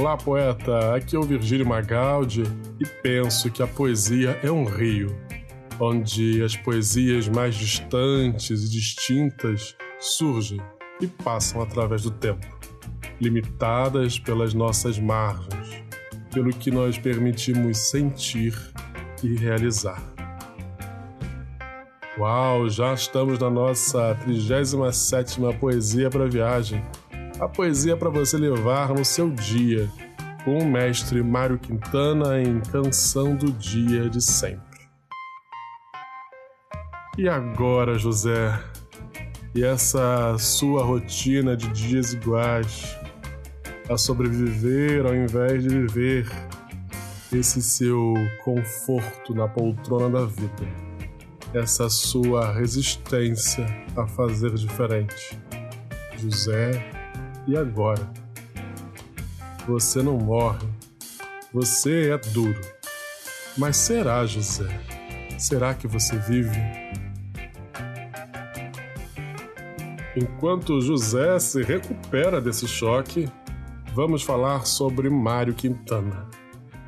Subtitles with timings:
[0.00, 0.94] Olá, poeta!
[0.94, 2.44] Aqui é o Virgílio Magaldi
[2.80, 5.14] e penso que a poesia é um rio,
[5.78, 10.58] onde as poesias mais distantes e distintas surgem
[11.02, 12.46] e passam através do tempo,
[13.20, 15.84] limitadas pelas nossas margens,
[16.32, 18.54] pelo que nós permitimos sentir
[19.22, 20.02] e realizar.
[22.16, 26.82] Uau, já estamos na nossa 37ª Poesia para Viagem.
[27.40, 29.90] A poesia para você levar no seu dia,
[30.44, 34.60] com o mestre Mário Quintana em Canção do Dia de Sempre.
[37.16, 38.62] E agora, José?
[39.54, 42.94] E essa sua rotina de dias iguais?
[43.88, 46.28] A sobreviver ao invés de viver
[47.32, 48.14] esse seu
[48.44, 50.90] conforto na poltrona da vida
[51.52, 55.36] essa sua resistência a fazer diferente.
[56.16, 56.99] José,
[57.50, 58.08] e agora?
[59.66, 60.68] Você não morre,
[61.52, 62.60] você é duro.
[63.58, 64.68] Mas será, José?
[65.36, 66.56] Será que você vive?
[70.16, 73.28] Enquanto José se recupera desse choque,
[73.94, 76.28] vamos falar sobre Mário Quintana.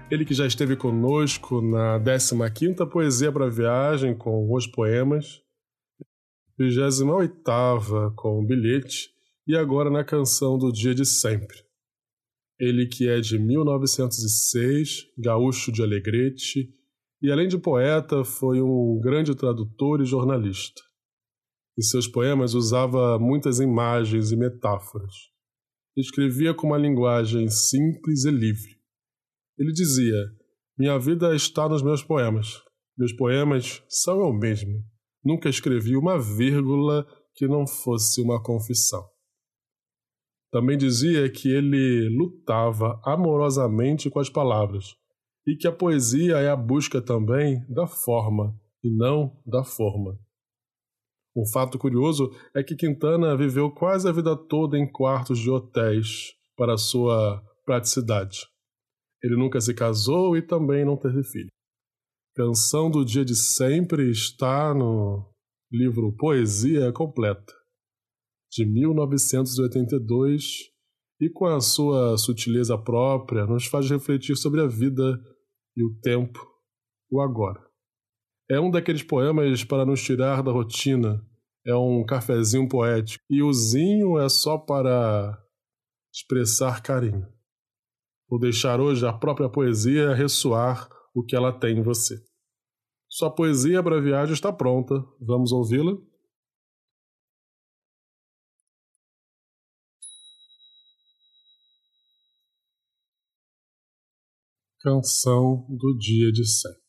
[0.09, 5.43] Ele que já esteve conosco na 15ª Poesia para Viagem com os poemas,
[6.61, 9.13] 28ª com o bilhete
[9.47, 11.57] e agora na canção do Dia de Sempre.
[12.59, 16.73] Ele que é de 1906, gaúcho de Alegrete,
[17.21, 20.83] e além de poeta, foi um grande tradutor e jornalista.
[21.79, 25.13] Em seus poemas usava muitas imagens e metáforas.
[25.97, 28.83] Escrevia com uma linguagem simples e livre
[29.59, 30.17] ele dizia:
[30.77, 32.61] Minha vida está nos meus poemas.
[32.97, 34.83] Meus poemas são eu mesmo.
[35.25, 39.05] Nunca escrevi uma vírgula que não fosse uma confissão.
[40.53, 44.95] Também dizia que ele lutava amorosamente com as palavras
[45.47, 48.55] e que a poesia é a busca também da forma
[48.85, 50.19] e não da forma.
[51.35, 56.35] Um fato curioso é que Quintana viveu quase a vida toda em quartos de hotéis
[56.55, 58.47] para sua praticidade.
[59.23, 61.49] Ele nunca se casou e também não teve filho.
[62.37, 65.27] Canção do Dia de Sempre está no
[65.71, 67.55] livro Poesia Completa,
[68.53, 70.71] de 1982,
[71.19, 75.19] e com a sua sutileza própria nos faz refletir sobre a vida
[75.75, 76.47] e o tempo,
[77.11, 77.65] o agora.
[78.51, 81.27] É um daqueles poemas para nos tirar da rotina,
[81.67, 85.39] é um cafezinho poético, e o zinho é só para
[86.13, 87.27] expressar carinho
[88.29, 92.23] ou deixar hoje a própria poesia ressoar o que ela tem em você.
[93.09, 95.97] Sua poesia abreviada está pronta, vamos ouvi-la?
[104.83, 106.81] Canção do Dia de Sempre,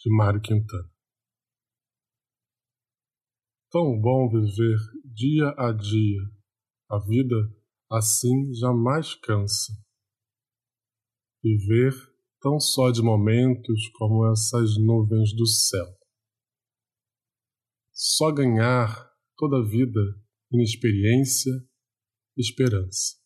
[0.00, 0.90] de Mário Quintana.
[3.70, 6.20] Tão bom viver dia a dia,
[6.90, 7.36] a vida
[7.88, 9.72] assim jamais cansa
[11.40, 11.92] viver
[12.40, 15.86] tão só de momentos como essas nuvens do céu.
[17.92, 20.00] Só ganhar toda a vida
[20.52, 21.52] em experiência,
[22.36, 23.25] esperança.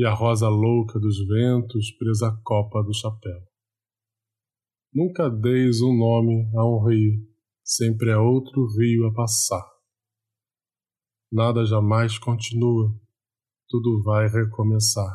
[0.00, 3.38] E a rosa louca dos ventos presa à copa do chapéu.
[4.94, 7.28] Nunca deis um nome a um rio,
[7.62, 9.68] sempre é outro rio a passar.
[11.30, 12.98] Nada jamais continua,
[13.68, 15.14] tudo vai recomeçar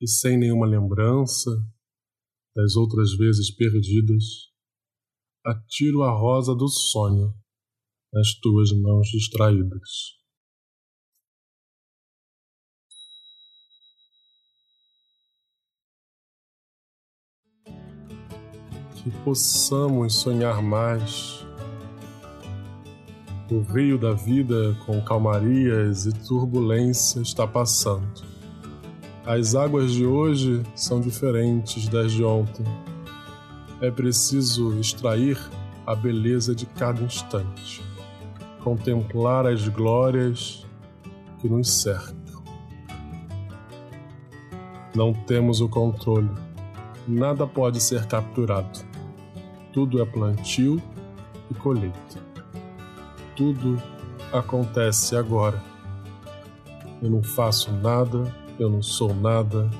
[0.00, 1.50] e sem nenhuma lembrança
[2.56, 4.24] das outras vezes perdidas,
[5.44, 7.34] atiro a rosa do sonho
[8.10, 10.17] nas tuas mãos distraídas.
[19.02, 21.46] Que possamos sonhar mais.
[23.50, 28.28] O rio da vida, com calmarias e turbulência, está passando
[29.30, 32.64] as águas de hoje são diferentes das de ontem.
[33.78, 35.38] É preciso extrair
[35.86, 37.84] a beleza de cada instante,
[38.64, 40.66] contemplar as glórias
[41.40, 42.42] que nos cercam.
[44.94, 46.30] Não temos o controle,
[47.06, 48.87] nada pode ser capturado.
[49.78, 50.82] Tudo é plantio
[51.50, 52.20] e colheita.
[53.36, 53.80] Tudo
[54.32, 55.62] acontece agora.
[57.00, 59.70] Eu não faço nada eu não sou nada,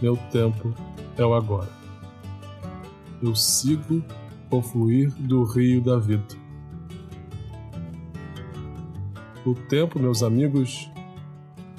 [0.00, 0.74] meu tempo
[1.16, 1.70] é o agora.
[3.22, 4.04] Eu sigo
[4.50, 6.34] o fluir do rio da vida.
[9.44, 10.90] O tempo, meus amigos,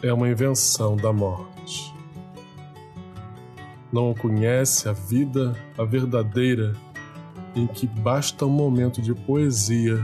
[0.01, 1.93] é uma invenção da morte.
[3.93, 6.73] Não conhece a vida, a verdadeira,
[7.55, 10.03] em que basta um momento de poesia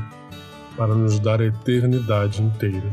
[0.76, 2.92] para nos dar a eternidade inteira.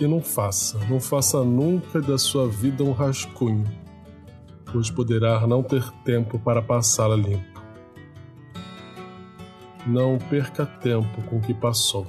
[0.00, 3.64] E não faça, não faça nunca da sua vida um rascunho,
[4.72, 7.60] pois poderá não ter tempo para passá-la limpo.
[9.86, 12.06] Não perca tempo com o que passou.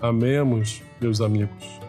[0.00, 1.80] Amemos, meus amigos.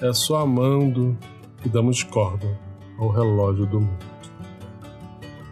[0.00, 1.16] É só amando
[1.62, 2.58] que damos corda
[2.98, 4.15] ao relógio do mundo.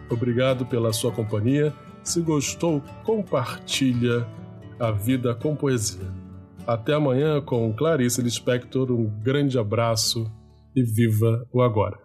[0.09, 1.73] Obrigado pela sua companhia.
[2.03, 4.27] Se gostou, compartilha
[4.79, 6.07] a vida com poesia.
[6.67, 8.91] Até amanhã com Clarice Lispector.
[8.91, 10.31] Um grande abraço
[10.75, 12.04] e viva o agora.